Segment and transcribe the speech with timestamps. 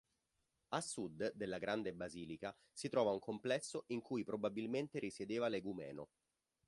[0.69, 6.09] A sud della grande basilica si trova un complesso in cui probabilmente risiedeva l'egumeno.